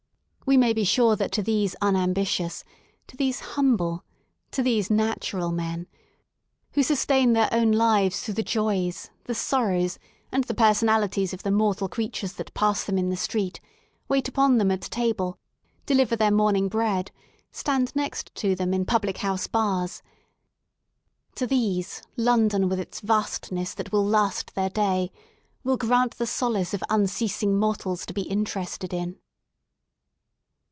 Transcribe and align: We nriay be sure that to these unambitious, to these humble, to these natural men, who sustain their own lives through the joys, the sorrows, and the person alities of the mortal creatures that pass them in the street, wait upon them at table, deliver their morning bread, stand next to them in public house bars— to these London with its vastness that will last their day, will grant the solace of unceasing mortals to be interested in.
We 0.43 0.57
nriay 0.57 0.75
be 0.75 0.83
sure 0.83 1.15
that 1.15 1.31
to 1.33 1.41
these 1.41 1.77
unambitious, 1.81 2.65
to 3.07 3.15
these 3.15 3.39
humble, 3.55 4.03
to 4.51 4.61
these 4.61 4.89
natural 4.91 5.49
men, 5.53 5.87
who 6.73 6.83
sustain 6.83 7.31
their 7.31 7.47
own 7.53 7.71
lives 7.71 8.19
through 8.19 8.33
the 8.33 8.43
joys, 8.43 9.09
the 9.23 9.33
sorrows, 9.33 9.97
and 10.29 10.43
the 10.43 10.53
person 10.53 10.89
alities 10.89 11.31
of 11.31 11.43
the 11.43 11.51
mortal 11.51 11.87
creatures 11.87 12.33
that 12.33 12.53
pass 12.53 12.83
them 12.83 12.97
in 12.97 13.07
the 13.07 13.15
street, 13.15 13.61
wait 14.09 14.27
upon 14.27 14.57
them 14.57 14.71
at 14.71 14.81
table, 14.81 15.39
deliver 15.85 16.17
their 16.17 16.31
morning 16.31 16.67
bread, 16.67 17.11
stand 17.53 17.95
next 17.95 18.35
to 18.35 18.53
them 18.53 18.73
in 18.73 18.83
public 18.83 19.19
house 19.19 19.47
bars— 19.47 20.01
to 21.37 21.47
these 21.47 22.03
London 22.17 22.67
with 22.67 22.77
its 22.79 22.99
vastness 22.99 23.73
that 23.73 23.93
will 23.93 24.03
last 24.05 24.53
their 24.55 24.69
day, 24.69 25.13
will 25.63 25.77
grant 25.77 26.17
the 26.17 26.27
solace 26.27 26.73
of 26.73 26.83
unceasing 26.89 27.57
mortals 27.57 28.05
to 28.05 28.13
be 28.13 28.23
interested 28.23 28.93
in. 28.93 29.15